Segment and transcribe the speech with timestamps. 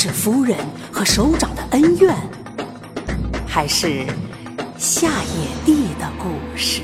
[0.00, 0.56] 是夫人
[0.92, 2.14] 和首长的恩怨，
[3.44, 4.06] 还是
[4.76, 6.82] 下野地的故事？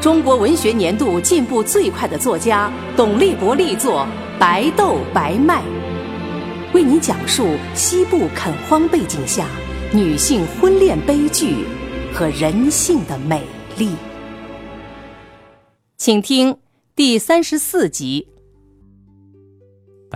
[0.00, 4.06] 中国文学年度进步最快的作家董立国力作
[4.38, 5.62] 《白豆白麦》，
[6.72, 9.48] 为您讲述西部垦荒背景下
[9.92, 11.64] 女性婚恋悲剧
[12.14, 13.42] 和人性的美
[13.76, 13.96] 丽。
[15.96, 16.56] 请听
[16.94, 18.28] 第三十四集。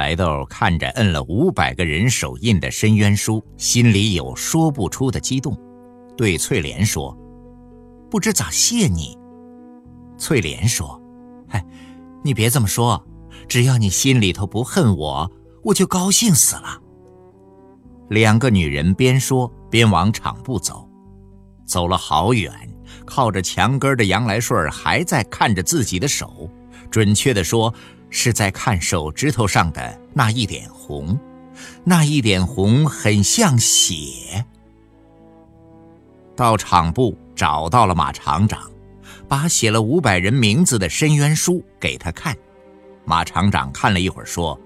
[0.01, 5.55] 白豆看着摁了五百个人手印的申冤书，心里有说不出的激动，
[6.17, 7.15] 对翠莲说
[8.11, 9.15] ：“不知咋谢你。”
[10.17, 10.99] 翠莲说
[11.47, 11.63] ：“嗨，
[12.25, 13.07] 你别这么说，
[13.47, 15.31] 只要你心里头不恨我，
[15.63, 16.81] 我就高兴死了。”
[18.09, 20.89] 两个女人边说边往场部走，
[21.67, 22.51] 走了好远，
[23.05, 26.49] 靠着墙根的杨来顺还在看着自己的手，
[26.91, 27.73] 准确的说，
[28.11, 31.19] 是在看手指头上的那一点红，
[31.85, 34.45] 那一点红很像血。
[36.37, 38.71] 到厂部找到了马厂长。
[39.29, 42.37] 把写了五百人名字的申冤书给他看，
[43.05, 44.61] 马厂长看了一会儿，说：“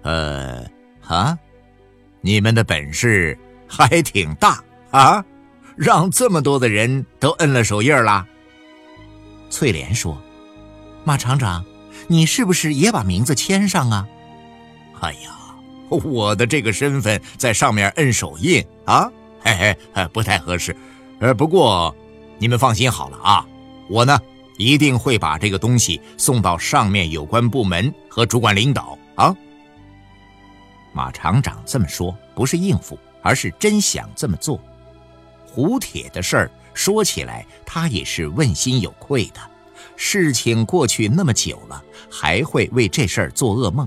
[0.00, 0.64] 呃，
[1.06, 1.38] 啊，
[2.22, 5.22] 你们的本事还挺大啊，
[5.76, 8.26] 让这么多的人都摁了手印了。”
[9.50, 10.18] 翠莲说
[11.10, 11.64] ：“马厂长，
[12.06, 14.06] 你是不是也把名字签上啊
[15.02, 15.56] ？”“哎呀，
[15.88, 19.10] 我的这个身份在上面摁手印啊，
[19.40, 20.76] 嘿嘿，不太合适。
[21.18, 21.92] 呃，不过。”
[22.38, 23.44] 你们放心好了啊，
[23.88, 24.16] 我呢
[24.56, 29.34] 一定会把这个东西送到上面有关部门和主管领导啊。
[30.92, 34.60] 马厂长这么说不是应付，而是真想这么做。
[35.44, 39.40] 胡铁的事儿说起来，他也是问心有愧的。
[40.02, 43.86] 事情过去那么久了，还会为这事儿做噩梦。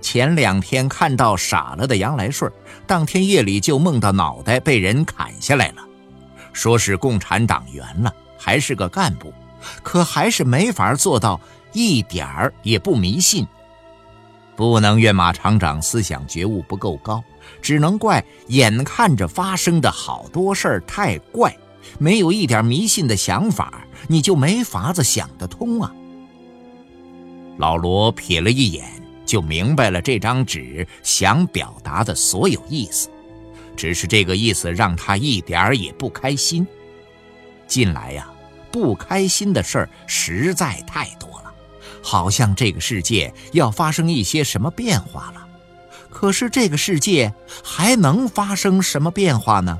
[0.00, 2.50] 前两天看到傻了的杨来顺，
[2.86, 5.86] 当天夜里就梦到脑袋被人砍下来了。
[6.54, 9.30] 说是共产党员了，还是个干部，
[9.82, 11.38] 可还是没法做到
[11.74, 13.46] 一点儿也不迷信。
[14.56, 17.22] 不能怨马厂长思想觉悟不够高，
[17.60, 21.54] 只能怪眼看着发生的好多事儿太怪，
[21.98, 25.92] 没有一点迷信的想法，你就没法子想得通啊。
[27.58, 28.84] 老罗瞥了一眼，
[29.24, 33.08] 就明白了这张纸想表达的所有意思。
[33.76, 36.66] 只是这个意思让他一点儿也不开心。
[37.66, 38.28] 近来呀，
[38.70, 41.52] 不开心的事儿实在太多了，
[42.02, 45.46] 好像这个世界要发生一些什么变化了。
[46.10, 47.32] 可是这个世界
[47.64, 49.78] 还能发生什么变化呢？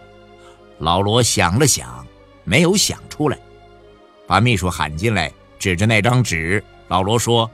[0.83, 2.05] 老罗想了想，
[2.43, 3.39] 没有想出来，
[4.27, 7.49] 把秘书喊进来，指着那张纸，老罗说：“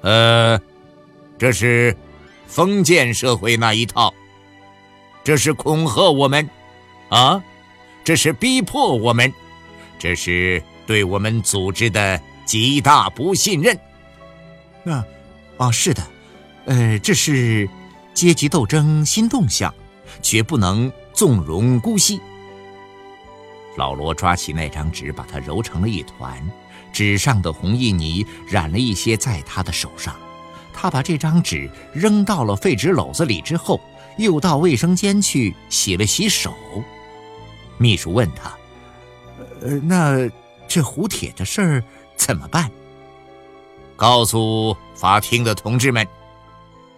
[0.00, 0.58] 呃，
[1.36, 1.94] 这是
[2.46, 4.12] 封建社会那一套。”
[5.22, 6.48] 这是恐吓我们，
[7.10, 7.44] 啊，
[8.02, 9.30] 这是逼迫我们，
[9.98, 13.78] 这是对我们组织的极大不信任。
[15.58, 16.02] 啊，是的，
[16.64, 17.68] 呃，这是
[18.14, 19.74] 阶级斗争新动向，
[20.22, 22.18] 绝不能纵容姑息。
[23.76, 26.42] 老罗抓起那张纸，把它揉成了一团，
[26.92, 30.16] 纸上的红印泥染了一些在他的手上。
[30.72, 33.80] 他把这张纸扔到了废纸篓子里之后。
[34.18, 36.54] 又到卫生间去洗了洗手。
[37.76, 38.50] 秘书问他
[39.60, 40.26] ：“呃，那
[40.66, 41.84] 这胡铁的事儿
[42.16, 42.70] 怎么办？”
[43.94, 46.08] 告诉法庭的同志们，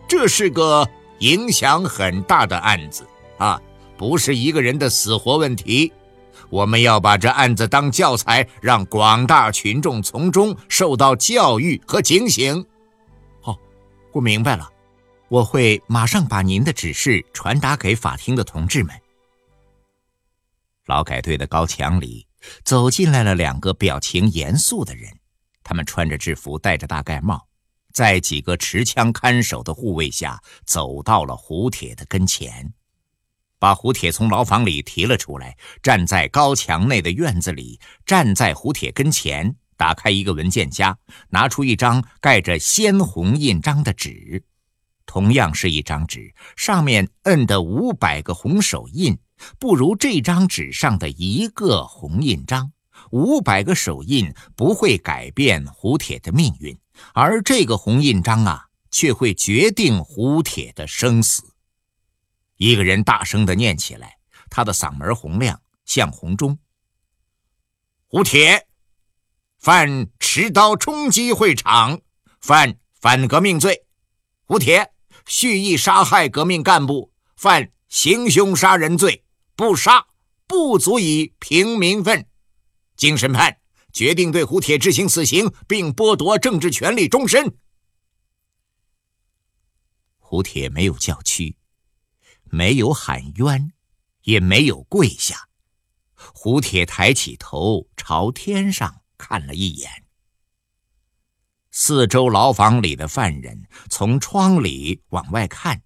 [0.07, 0.89] 这是个
[1.19, 3.05] 影响很大的案子
[3.39, 3.61] 啊，
[3.97, 5.93] 不是一个人的死活问题。
[6.51, 12.65] 我们要把这案子当教材，让广大群众从中受到教育和警醒。
[13.43, 13.59] 哦，
[14.13, 14.69] 我明白了。
[15.29, 18.99] 我会马上把您的指示传达给法庭的同志们。
[20.87, 22.27] 劳改队的高墙里
[22.65, 25.13] 走进来了两个表情严肃的人，
[25.63, 27.47] 他们穿着制服，戴着大盖帽，
[27.93, 32.73] 在几个持枪看守的护卫下，走到了胡铁的跟前，
[33.59, 40.97] 把胡铁从牢房里提了出来，站在高墙内的院子里，站在胡铁跟前，打开一个文件夹，
[41.31, 44.45] 拿出一张盖着鲜红印章的纸。
[45.07, 49.19] 同样是一张纸，上面摁的五百个红手印，
[49.59, 52.73] 不如这张纸上的一个红印章。
[53.11, 56.77] 五百个手印不会改变胡铁的命运，
[57.15, 61.48] 而这个红印章啊，却会决定胡铁的生死。
[62.59, 64.19] 一个人大声的念起来，
[64.51, 66.59] 他的嗓门洪亮，像洪钟。
[68.07, 68.69] 胡铁，
[69.59, 72.01] 犯持刀冲击会场，
[72.41, 73.87] 犯反革命罪。
[74.45, 74.93] 胡铁。
[75.27, 80.07] 蓄意杀害革命干部，犯行凶杀人罪，不杀
[80.47, 82.27] 不足以平民愤。
[82.97, 83.59] 经审判，
[83.93, 87.59] 决定对胡铁执行死刑，并剥夺政治权利终身。
[90.17, 91.59] 胡铁没有叫屈，
[92.51, 93.73] 没有喊冤，
[94.23, 95.49] 也没有跪下。
[96.15, 100.05] 胡铁抬起头，朝天上看了一眼。
[101.71, 105.81] 四周牢房里的犯人从窗里往外看，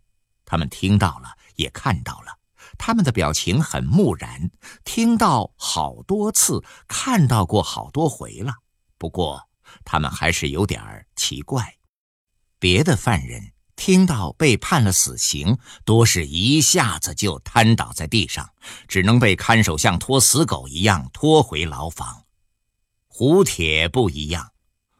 [0.45, 2.39] 他们听到了，也看到了，
[2.79, 4.51] 他们的表情很木然。
[4.85, 8.55] 听到好多次，看到过好多回了，
[8.97, 9.49] 不过
[9.85, 11.77] 他们还是有点儿奇怪。
[12.59, 13.53] 别的犯人
[13.85, 18.49] 听到被判了死刑，多是一下子就瘫倒在地上，
[18.87, 22.23] 只能被看守像拖死狗一样拖回牢房。
[23.09, 24.53] 胡铁不一样。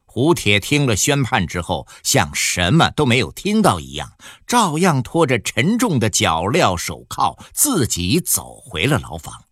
[0.05, 4.15] 胡铁听了宣判之后，像什么都没有听到一样，
[4.49, 9.45] 照样拖着沉重的脚镣手铐，自己走回了牢房。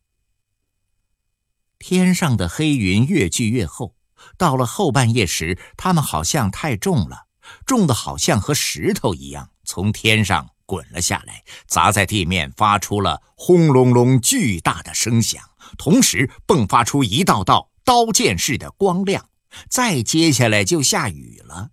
[1.79, 3.95] 天上的黑云越聚越厚，
[4.37, 7.29] 到了后半夜时，它们好像太重了，
[7.67, 15.43] 重的好像和石头一样，从天上滚了下来，砸在地面，发出了轰隆隆巨大的声响，
[15.77, 19.29] 同时迸发出一道道刀剑似的光亮。
[19.69, 21.71] 再接下来就下雨了。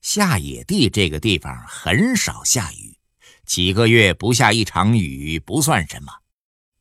[0.00, 2.96] 下野地这个地方很少下雨，
[3.44, 6.12] 几个月不下一场雨不算什么。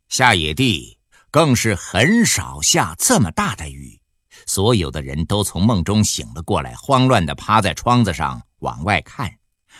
[0.09, 0.99] 下野地
[1.31, 4.00] 更是很少下这么大的雨。
[4.51, 9.33] 所有的人都从梦中醒了过来，慌乱地趴在窗子上往外看。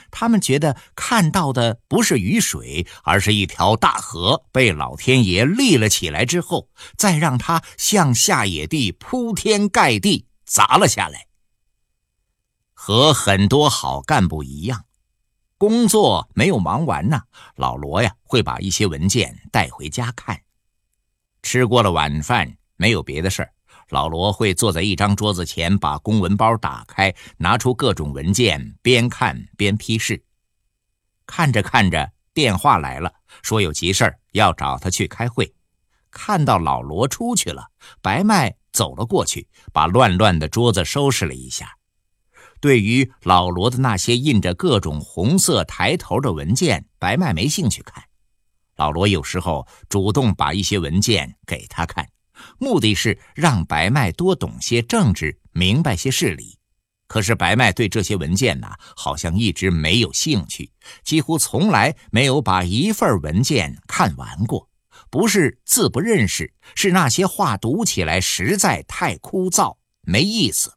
[0.10, 11.28] 他们觉得看到的不是雨水，而是一条大河被老天爷立了起来之后，再让它向下野地铺天盖地砸了下来。
[12.74, 14.86] 和很多好干部一样，
[15.58, 17.24] 工作没有忙完呢。
[17.58, 20.40] 老罗呀，会把一些文件带回家看。
[21.44, 23.52] 吃过了晚饭，没有别的事儿。
[23.92, 30.24] 老罗会坐在一张桌子前，把公文包打开，拿出各种文件，边看边批示。
[31.26, 35.54] 看着看着，电话来了，说有急事要找他去开会。
[36.10, 37.68] 看到老罗出去了，
[38.02, 41.78] 白麦走了过去，把乱乱的桌子收拾了一下。
[42.62, 48.02] 对于老罗的那些印着各种红色抬头的文件，白麦没兴趣看。
[48.78, 52.08] 老罗有时候主动把一些文件给他看。
[52.58, 56.58] 目的是让白麦多懂些政治，明白些事理。
[57.08, 60.72] 可是白麦对这些文件呢，好像一直没有兴趣，
[61.04, 64.70] 几乎从来没有把一份文件看完过。
[65.10, 70.72] 不是字不认识，是那些话读起来实在太枯燥，没意思。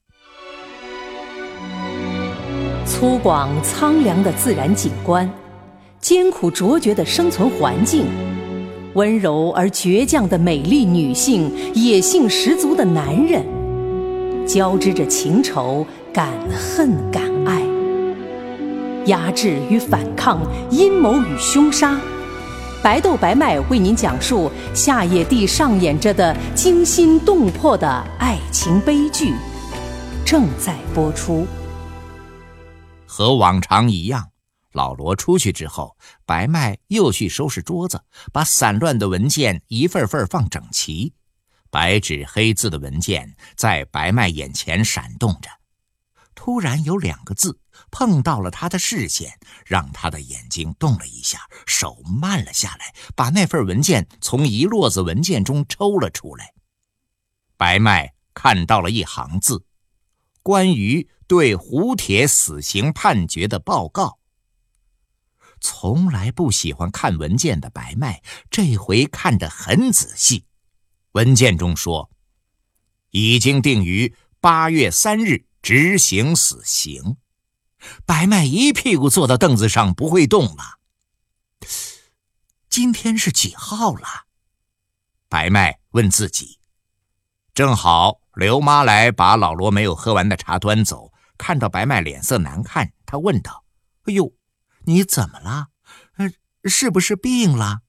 [2.84, 5.32] 粗犷苍凉的自然景观，
[6.00, 8.33] 艰苦卓绝的生存环境。
[8.94, 13.44] 温柔而倔强的美丽女性，野性十足的男人，
[14.46, 17.60] 交织着情仇、敢恨、敢爱，
[19.06, 21.98] 压制与反抗，阴谋与凶杀。
[22.84, 29.32] 白豆白麦为您讲述夏野地上演着的惊心动魄的爱情悲剧，
[30.24, 31.44] 正在播出。
[33.06, 34.33] 和往常一样。
[34.74, 38.02] 老罗出去之后，白麦又去收拾桌子，
[38.32, 41.14] 把散乱的文件一份份放整齐。
[41.70, 45.48] 白纸黑字的文件在白麦眼前闪动着。
[46.34, 47.60] 突然有两个字
[47.92, 56.52] 碰到了他的视线，让他的眼睛动了一下，手慢了下来，把那份文件从一摞子文件中抽了出来。
[57.56, 59.64] 白麦看到了一行字：
[60.42, 64.18] 关于对胡铁死刑判决的报告。
[65.64, 70.44] 从来不喜欢看文件的白麦，这回看得很仔细。
[71.12, 72.10] 文件中说，
[73.08, 77.16] 已经定于八月三日执行死刑。
[78.04, 80.78] 白麦一屁股坐到凳子上，不会动了。
[82.68, 84.06] 今天是几号了？
[85.30, 86.58] 白麦问自己。
[87.54, 93.64] 正好刘妈来把老罗没有喝完的茶端走，看到白麦脸色难看，她问道
[94.04, 94.30] ：“哎呦，
[94.86, 95.68] 你怎么了？
[96.16, 96.30] 呃，
[96.64, 97.80] 是不是病了？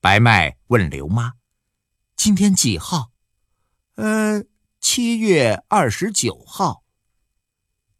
[0.00, 1.34] 白麦问刘妈
[2.16, 3.12] ：“今天几号
[3.96, 4.44] ？”“呃，
[4.80, 6.84] 七月二十九号。”“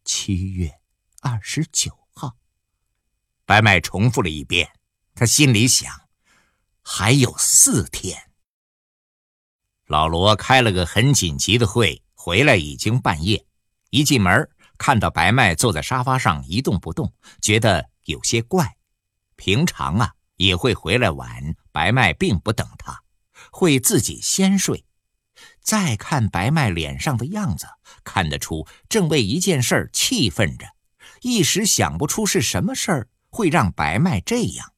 [0.05, 0.81] 七月
[1.21, 2.37] 二十九号。”
[3.45, 4.73] 白麦重复了一遍，
[5.15, 6.09] 他心里想
[6.83, 8.31] ：“还有四天。”
[9.87, 13.47] 老罗开了个很紧急的会，回来已经半夜。
[13.91, 14.49] 一进门。
[14.79, 18.77] 看到白麦坐在沙发上一动不动，觉得有些怪。
[19.37, 23.03] 平常啊也会回来晚，白麦并不等他，
[23.51, 24.85] 会自己先睡。
[25.61, 27.67] 再看白麦脸上的样子，
[28.05, 30.67] 看得出正为一件事气愤着，
[31.21, 34.73] 一时想不出是什么事儿会让白麦这样。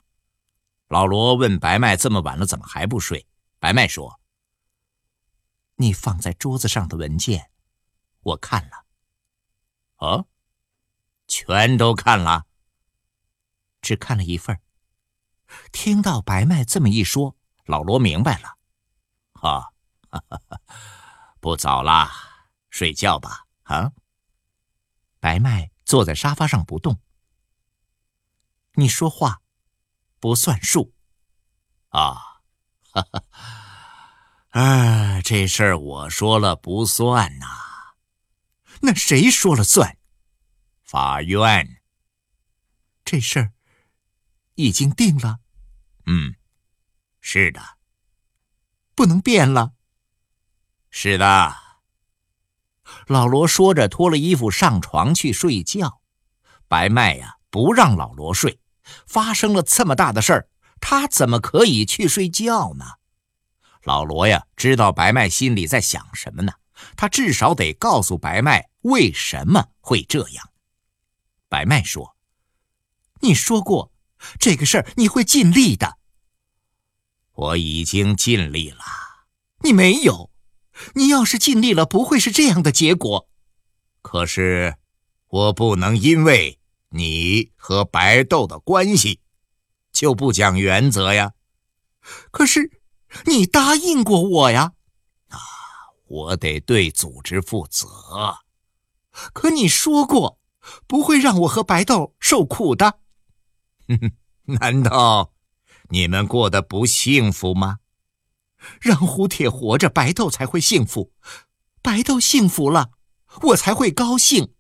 [0.89, 3.27] 老罗问白麦：“这么晚了怎么还不睡？”
[3.59, 4.21] 白麦说
[5.77, 7.51] ：“你放在桌子上的文件，
[8.21, 8.84] 我看了。”
[10.05, 10.29] 哦，
[11.27, 12.45] 全都看了，
[13.81, 14.61] 只看了一份。
[15.73, 18.59] 听到白麦这么一说，老罗明白了。
[19.33, 19.73] 哈，
[21.41, 22.11] 不早了，
[22.69, 23.47] 睡觉吧。
[23.63, 23.93] 啊，
[25.21, 27.01] 白麦坐在沙发上不动。
[28.75, 29.41] 你说话
[30.21, 30.93] 不算数
[31.89, 32.43] 啊！
[32.91, 33.25] 哈哈，
[34.51, 37.64] 哎，这事儿我说了不算呐。
[38.87, 39.97] 那谁说了算？
[40.83, 41.81] 法院。
[43.03, 43.53] 这事儿
[44.57, 45.39] 已经定了。
[46.05, 46.35] 嗯，
[47.23, 47.79] 是的，
[48.95, 49.73] 不能变了。
[50.91, 51.57] 是的。
[53.07, 56.03] 老罗说着，脱了衣服上床去睡觉。
[56.69, 58.61] 白麦呀，不让老罗睡。
[59.07, 60.49] 发生了这么大的事儿，
[60.79, 62.85] 他怎么可以去睡觉呢？
[63.85, 66.53] 老罗呀，知道白麦心里在想什么呢？
[66.97, 68.69] 他至少得告诉白麦。
[68.85, 70.51] 为什么会这样？
[71.49, 72.17] 白麦说
[73.23, 73.93] ：“你说过，
[74.39, 75.99] 这个事儿你会尽力的。
[77.33, 78.85] 我已经尽力了。
[79.63, 80.31] 你没有。
[80.95, 83.29] 你要是尽力了，不会是这样的结果。
[84.03, 84.77] 可是，
[85.29, 86.61] 我不能因为
[86.91, 89.21] 你和白豆的关系，
[89.93, 91.33] 就不讲原则呀。
[92.31, 92.83] 可是，
[93.25, 94.73] 你答应过我呀。
[95.29, 95.39] 啊，
[96.07, 98.37] 我得对组织负责。”
[99.33, 100.39] 可你说过，
[100.87, 102.99] 不会让我和白豆受苦的。
[103.89, 103.99] 哼
[104.47, 105.33] 哼难道
[105.91, 107.79] 你们过得不幸福吗？
[108.81, 111.13] 让胡铁活着，白豆才会幸福。
[111.83, 112.91] 白豆幸福了，
[113.43, 114.55] 我才会高兴。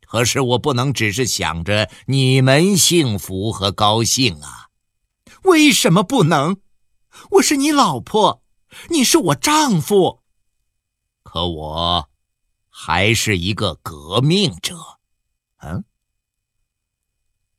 [0.00, 4.68] 可是我不能只是想着你们幸福和高兴啊！
[5.44, 6.56] 为什么不能？
[7.32, 8.42] 我是你老婆，
[8.88, 10.22] 你是我丈夫。
[11.22, 12.07] 可我。
[12.68, 14.76] 还是一个革命者，
[15.58, 15.84] 嗯。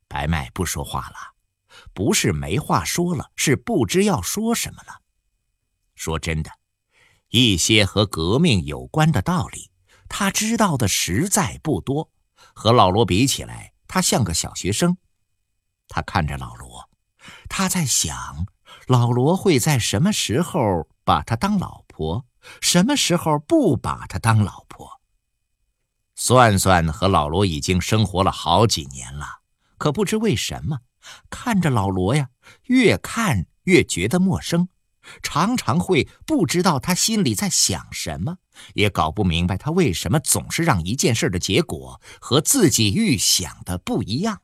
[0.08, 1.16] 白麦不说话了，
[1.92, 5.02] 不是没话说了，是不知要说什么了。
[5.94, 6.50] 说真的，
[7.28, 9.70] 一些和革命有关的道理，
[10.08, 12.10] 他知道的实在不多。
[12.54, 14.96] 和老罗比起来，他像个小学生。
[15.86, 16.88] 他看着老罗，
[17.48, 18.46] 他在想，
[18.86, 22.26] 老罗会在什么时候把他当老婆，
[22.60, 24.99] 什么时候不把他当老婆。
[26.22, 29.40] 算算和老罗已经生活了好几年了，
[29.78, 30.80] 可不知为什么，
[31.30, 32.28] 看着老罗呀，
[32.66, 34.68] 越看越觉得陌生，
[35.22, 38.36] 常常会不知道他心里在想什么，
[38.74, 44.42] 也搞不明白他为什么总是让一件事的结果和自己预想的不一样。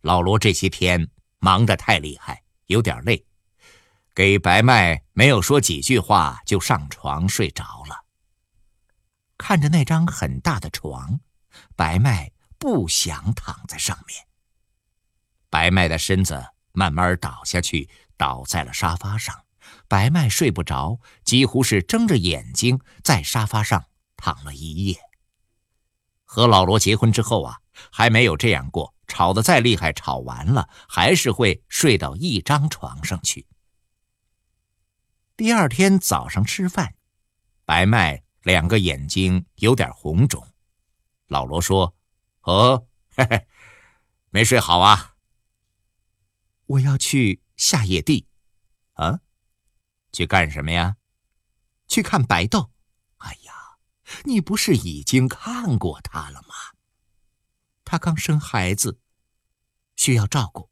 [0.00, 3.26] 老罗这些天忙得太厉害，有点累，
[4.14, 8.07] 给白麦没有说几句话就上床睡着了。
[9.38, 11.20] 看着那张很大的床，
[11.76, 14.26] 白麦不想躺在上面。
[15.48, 19.44] 白麦的身子慢慢倒下去，倒在了沙发上。
[19.86, 24.98] 白麦睡不着，几乎是睁着眼睛在沙发上躺了一夜。
[26.24, 27.58] 和老罗结婚之后啊，
[27.90, 28.94] 还没有这样过。
[29.06, 33.46] 吵得再厉害，吵完了还是会睡到一张床上去。
[35.34, 36.94] 第二天早上吃饭，
[37.64, 38.27] 白麦。
[38.48, 40.42] 两个眼睛有点红肿，
[41.26, 41.94] 老罗说
[42.40, 43.46] ：“哦，嘿嘿，
[44.30, 45.16] 没睡好啊。
[46.64, 48.26] 我要去下野地，
[48.94, 49.20] 啊，
[50.12, 50.96] 去干什么呀？
[51.88, 52.70] 去看白豆。
[53.18, 53.52] 哎呀，
[54.24, 56.54] 你不是已经看过他了吗？
[57.84, 58.98] 他刚生孩子，
[59.94, 60.70] 需要照顾。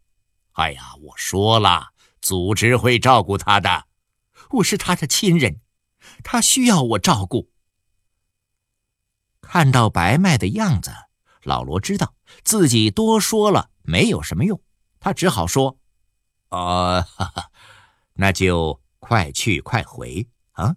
[0.52, 1.92] 哎呀，我说了，
[2.22, 3.86] 组织会照顾他的。
[4.52, 5.60] 我是他的亲人，
[6.24, 7.52] 他需要我照顾。”
[9.56, 10.90] 看到白麦的样子，
[11.42, 12.12] 老罗知道
[12.44, 14.60] 自己多说了没有什么用，
[15.00, 15.78] 他只好说
[16.52, 17.50] ：“哦，哈哈，
[18.12, 20.76] 那就快去快回啊。”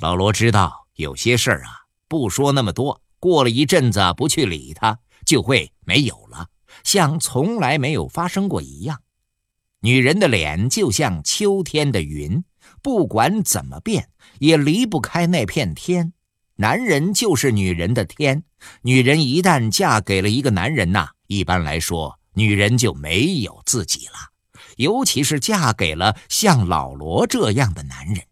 [0.00, 6.50] 老罗知道有些事儿啊，不说那么多，过了一阵子不去理他，就会没有了，
[6.84, 9.00] 像从来没有发生过一样。
[9.80, 12.44] 女人的脸就像秋天的云，
[12.82, 14.10] 不管怎么变，
[14.40, 16.12] 也离不开那片天。
[16.58, 18.42] 男人就是女人的天，
[18.80, 24.14] 女人一旦嫁给了一个男人呐，一般来说，女人就没有自己了。
[24.76, 28.26] 尤其是嫁给了像老罗这样的男人，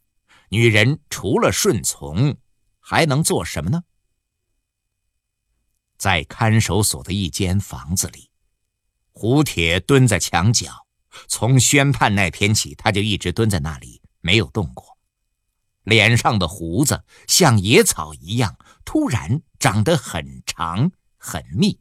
[0.49, 2.37] 女人除了顺从，
[2.81, 3.83] 还能做什么呢？
[5.99, 8.31] 在看守所的一间房子里，
[9.12, 10.87] 胡铁蹲在墙角，
[11.28, 14.93] 从宣判那天起，他就一直蹲在那里，没有动过。
[15.85, 21.81] 脸上的胡子像野草一样，突然长得很长很密。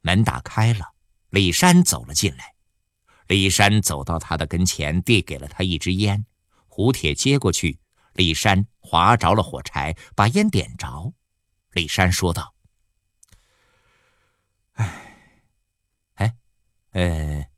[0.00, 0.94] 门打开了，
[1.30, 2.54] 李山走了进来。
[3.26, 6.24] 李山走到他的跟前，递给了他一支烟。
[6.68, 7.80] 胡铁接过去，
[8.12, 11.12] 李山划着了火柴，把烟点着。
[11.72, 12.54] 李山说道
[14.74, 15.18] ：“哎，
[16.14, 16.36] 哎，
[16.92, 17.48] 呃，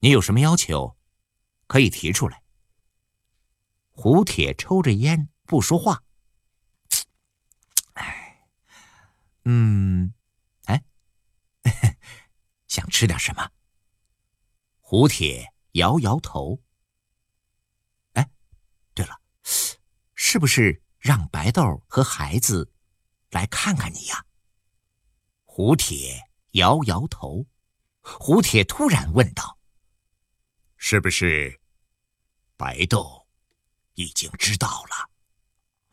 [0.00, 0.96] 你有什么要求，
[1.68, 2.42] 可以提出来。”
[3.96, 6.02] 胡铁抽着烟不说话。
[7.94, 8.48] 哎，
[9.44, 10.12] 嗯，
[10.64, 10.84] 哎，
[12.66, 13.50] 想吃点什么？
[14.80, 16.60] 胡铁摇摇头。
[18.14, 18.28] 哎，
[18.94, 19.20] 对了，
[20.14, 22.72] 是不是让白豆和孩子
[23.30, 24.26] 来看看你呀？
[25.44, 27.46] 胡铁摇摇头。
[28.02, 29.58] 胡铁突然问道
[30.76, 31.58] ：“是不是
[32.54, 33.23] 白豆？”
[33.94, 34.84] 已经知道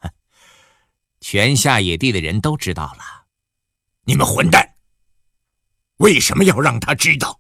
[0.02, 0.12] 了，
[1.22, 3.28] 全下野地的人都知道了。
[4.06, 4.76] 你们混蛋，
[5.98, 7.40] 为什么要让他知道？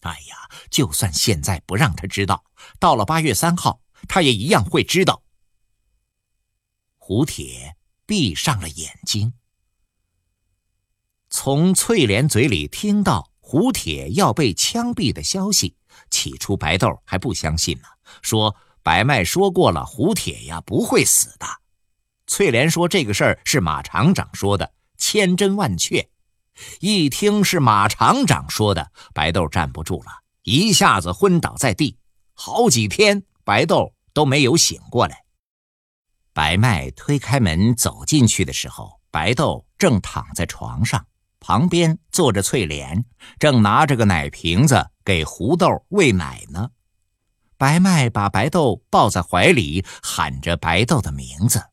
[0.00, 2.44] 哎呀，就算现在不让他知道，
[2.80, 5.22] 到了八月三号，他也一样会知道。
[6.96, 9.34] 胡铁闭上了眼睛，
[11.30, 15.76] 从翠莲嘴里听到胡铁要被枪毙的消息，
[16.10, 17.84] 起初白豆还不相信呢，
[18.22, 18.56] 说。
[18.82, 21.46] 白麦说过了，胡铁呀不会死的。
[22.26, 26.08] 翠莲说这个事儿是马厂长说的，千真万确。
[26.80, 30.10] 一听是马厂长说的，白豆站不住了，
[30.42, 31.96] 一下子昏倒在地，
[32.34, 35.24] 好几天白豆都没有醒过来。
[36.32, 41.06] 白麦推开门走进去的时候，白豆正躺在床上，
[41.40, 43.04] 旁边坐着翠莲，
[43.38, 46.70] 正拿着个奶瓶子给胡豆喂奶呢。
[47.62, 51.70] 白麦把白豆抱在怀里，喊着白豆的名字，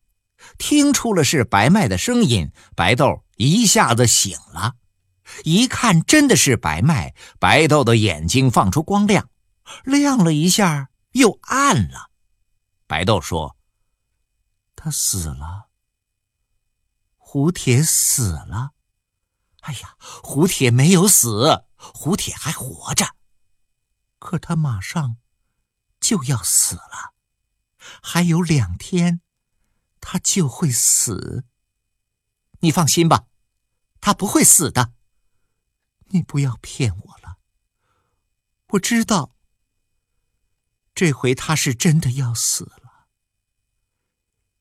[0.59, 2.51] 听出了是白麦的声音。
[2.75, 4.75] 白豆一下子醒了，
[5.45, 9.31] 一看真的是白麦，白豆的眼睛放出光亮，
[9.83, 12.11] 亮了一下又暗了。
[12.85, 13.57] 白豆说
[14.77, 15.69] ：“他死了，
[17.17, 18.73] 胡铁死了。
[19.61, 23.07] 哎呀，胡铁没有死，胡铁还活着，
[24.19, 25.17] 可他马上。”
[26.09, 27.13] 就要死了，
[28.01, 29.21] 还有两天，
[30.01, 31.45] 他就会死。
[32.61, 33.27] 你放心吧，
[34.01, 34.91] 他不会死的。
[36.07, 37.37] 你不要骗我了，
[38.69, 39.35] 我知道，
[40.95, 43.05] 这回他是真的要死了。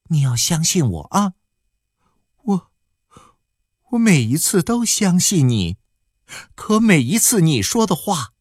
[0.09, 1.33] 你要相信我啊！
[2.43, 2.71] 我，
[3.93, 5.79] 我每一次都相信你，
[6.55, 8.35] 可每一次你说的话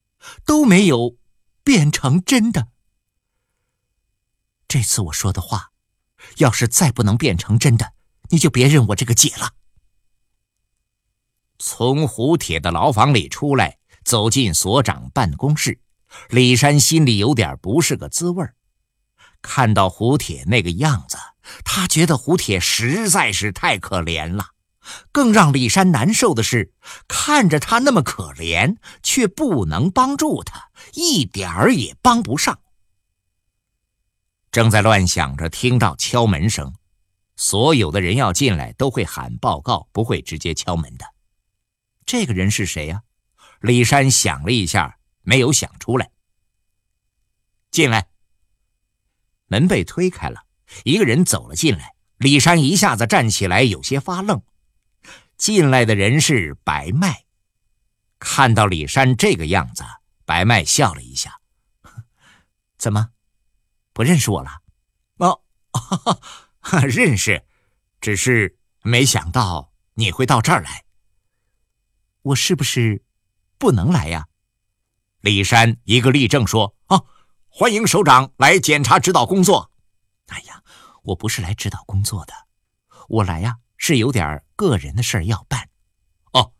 [0.43, 1.17] 都没有
[1.63, 2.67] 变成真的。
[4.67, 5.71] 这次我说的话，
[6.37, 7.93] 要是再不能变成真的，
[8.29, 9.51] 你就别认我这个姐了。
[11.59, 15.79] 从胡铁的牢房里出来，走进所长办公室，
[16.29, 18.45] 李山心里有点不是个滋味
[19.41, 21.17] 看到胡铁那个样子，
[21.63, 24.47] 他觉得胡铁实在是太可怜了。
[25.11, 26.73] 更让李山难受的是，
[27.07, 32.59] 看着他那么可怜，却不能帮助他，一点儿也帮不上。
[34.57, 36.73] 正在乱想着，听到敲门声，
[37.35, 41.05] 所有的人要进来都会喊报告，不会直接敲门的。
[42.07, 43.03] 这个人是谁呀？
[43.61, 46.09] 李山想了一下，没有想出来。
[47.69, 48.07] 进来。
[49.45, 50.47] 门被推开了，
[50.83, 51.93] 一个人走了进来。
[52.17, 54.41] 李山一下子站起来，有些发愣。
[55.37, 57.25] 进来的人是白麦。
[58.17, 59.83] 看到李山这个样子，
[60.25, 61.41] 白麦笑了一下
[62.79, 63.09] ：“怎么？”
[63.97, 64.61] 不认识我了，
[65.15, 65.41] 哦，
[66.85, 67.43] 认识，
[67.99, 70.85] 只是没想到你会到这儿来。
[72.21, 73.03] 我是不是
[73.57, 74.27] 不能来呀？
[75.21, 77.01] 李山一个立正说：“啊，
[77.49, 79.71] 欢迎首长来检查指导工作。”
[80.29, 80.61] 哎呀，
[81.01, 82.33] 我不是来指导工作的，
[83.09, 85.71] 我来呀是有点个人的事儿要办。
[86.33, 86.53] 哦，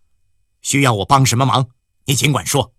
[0.63, 1.69] 需要我帮什么忙？
[2.06, 2.73] 你尽管说。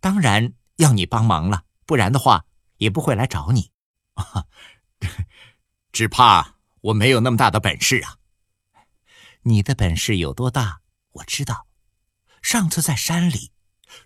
[0.00, 2.46] 当然要你帮忙了，不然的话
[2.78, 3.70] 也不会来找你。
[5.92, 8.16] 只怕我没有那么大的本事啊。
[9.42, 10.80] 你的本事有多大？
[11.12, 11.66] 我知道。
[12.42, 13.52] 上次在山里，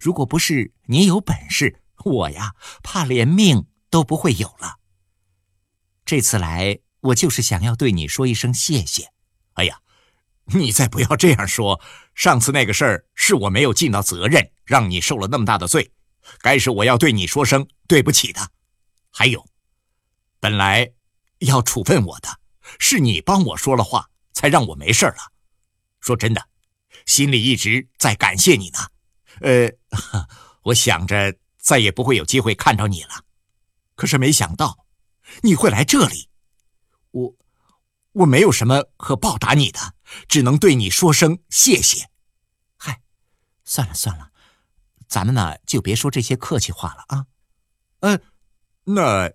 [0.00, 4.78] 如果不是你有本事，我呀怕连命都不会有了。
[6.04, 9.12] 这次来，我就是想要对你说一声谢谢。
[9.54, 9.80] 哎呀，
[10.46, 11.80] 你再不要这样说。
[12.14, 15.92] 上次那个事儿是我没有尽到责任，让你受了那么大的罪，
[16.40, 18.50] 该是我要对你说声对不起的。
[19.12, 19.46] 还有，
[20.40, 20.92] 本来
[21.38, 22.40] 要处分我的，
[22.78, 25.32] 是你帮我说了话，才让我没事了。
[26.00, 26.48] 说真的，
[27.06, 28.78] 心里一直在感谢你呢。
[29.40, 29.70] 呃，
[30.64, 33.24] 我想着再也不会有机会看到你了，
[33.94, 34.86] 可是没想到。
[35.42, 36.28] 你会来这里，
[37.12, 37.34] 我
[38.12, 39.94] 我没有什么可报答你的，
[40.28, 42.10] 只能对你说声谢谢。
[42.76, 43.00] 嗨，
[43.64, 44.30] 算了算了，
[45.08, 47.26] 咱们呢就别说这些客气话了啊。
[48.00, 48.20] 嗯，
[48.84, 49.32] 那，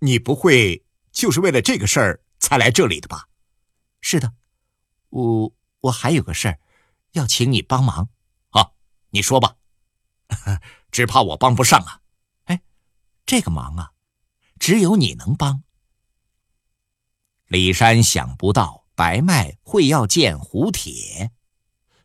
[0.00, 3.28] 你不会就是为了这个事儿才来这里的吧？
[4.00, 4.32] 是的，
[5.10, 6.58] 我我还有个事儿
[7.12, 8.08] 要请你帮忙。
[8.50, 8.72] 啊，
[9.10, 9.56] 你说吧，
[10.90, 12.00] 只怕我帮不上啊。
[12.44, 12.60] 哎，
[13.24, 13.92] 这个忙啊。
[14.58, 15.62] 只有你能帮。
[17.46, 21.30] 李山想不到白麦会要见胡铁，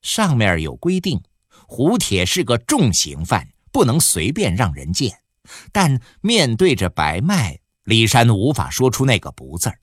[0.02, 1.22] 上面有规定，
[1.68, 5.22] 胡铁是个重刑犯，不能随便让人见。
[5.72, 9.80] 但面对着白麦，李山无法说出那个“不”字儿。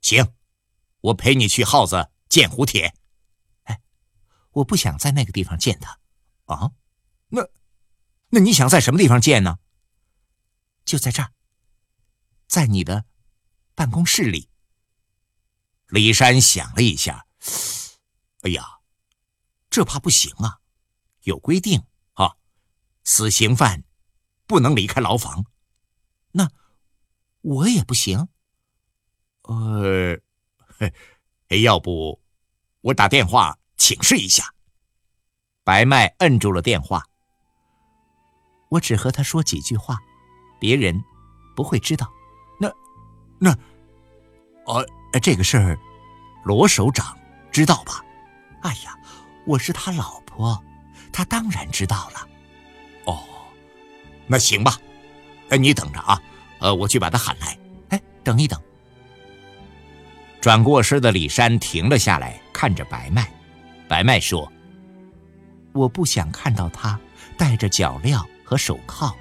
[0.00, 0.34] 行，
[1.00, 2.94] 我陪你去耗子见胡铁。
[3.64, 3.80] 哎，
[4.50, 5.98] 我不想在那个地方见他。
[6.46, 6.72] 啊？
[7.28, 7.48] 那，
[8.30, 9.58] 那你想在什么地方见呢？
[10.84, 11.32] 就在这儿。
[12.46, 13.06] 在你的
[13.74, 14.50] 办公室里，
[15.86, 17.26] 李山想了一下，
[18.42, 18.80] 哎呀，
[19.70, 20.60] 这怕不行啊！
[21.22, 22.36] 有规定啊，
[23.04, 23.84] 死刑犯
[24.52, 25.46] 不能离开牢房。
[26.32, 26.50] 那
[27.40, 28.28] 我也不行。
[29.44, 30.20] 呃，
[31.62, 32.20] 要不
[32.82, 34.52] 我打电话请示一下。
[35.64, 37.02] 白麦摁住了电话。
[38.68, 39.98] 我只和他说几句话，
[40.60, 41.02] 别人
[41.56, 42.12] 不会知道。
[42.60, 42.70] 那
[43.40, 43.56] 那，
[44.66, 44.86] 呃，
[45.22, 45.78] 这个事儿，
[46.44, 47.16] 罗首长
[47.50, 48.04] 知道吧？
[48.60, 48.94] 哎呀，
[49.46, 50.62] 我是他老婆，
[51.10, 52.28] 他当然知道了。
[54.32, 54.78] 那行吧，
[55.50, 56.18] 哎，你等着啊，
[56.58, 57.58] 呃，我去把他喊来。
[57.90, 58.58] 哎，等一等。
[60.40, 63.30] 转过身的李山停了下来，看着白麦。
[63.86, 64.50] 白麦说
[65.74, 66.98] ：“我不想看到他
[67.36, 69.14] 戴着脚镣和手铐。”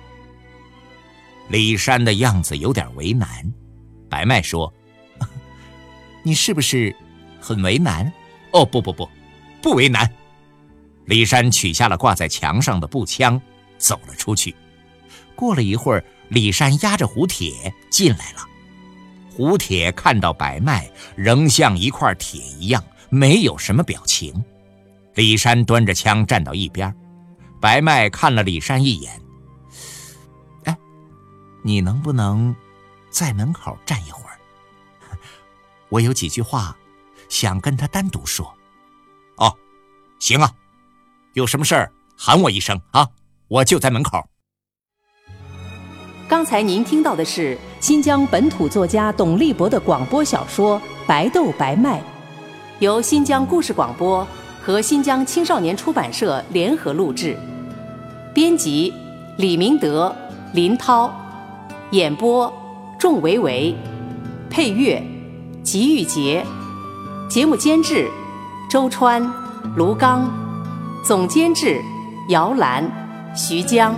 [1.49, 3.27] 李山的样子有点为难。
[4.09, 4.73] 白麦说
[6.23, 6.95] ：“你是不是
[7.41, 8.09] 很为难
[8.53, 9.09] ？”“哦，不不不，
[9.61, 10.09] 不为难。”
[11.03, 13.41] 李山取下了挂在墙上的步枪，
[13.77, 14.55] 走了出去。
[15.41, 18.47] 过了一会儿，李山压着胡铁进来了。
[19.33, 24.31] 胡铁看到白麦，仍像一块铁一样，没有什么表情。
[25.15, 26.95] 李山端着枪站到一边。
[27.59, 29.19] 白麦看了李山一眼
[30.65, 30.77] ：“哎，
[31.63, 32.55] 你能不能？”
[33.09, 34.37] 在门口站一会儿，
[35.89, 36.77] 我有几句话
[37.29, 38.45] 想跟他单独说。
[39.37, 39.57] 哦，
[40.19, 40.53] 行啊，
[41.33, 43.09] 有什么事儿喊我一声啊，
[43.47, 44.23] 我就在门口。
[46.31, 51.99] 刚才您听到的是新疆本土作家董立博的广播小说《白豆白麦》，
[52.79, 54.25] 由新疆故事广播
[54.61, 57.35] 和新疆青少年出版社联合录制，
[58.33, 58.93] 编辑
[59.35, 60.15] 李明德、
[60.53, 61.13] 林涛，
[61.89, 62.49] 演播。
[62.97, 63.75] 仲维维，
[64.49, 65.03] 配乐，
[65.63, 66.45] 吉玉杰，
[67.29, 68.09] 节目监制，
[68.69, 69.21] 周川，
[69.75, 70.31] 卢刚，
[71.03, 71.81] 总监制，
[72.29, 72.89] 姚兰，
[73.35, 73.93] 徐江。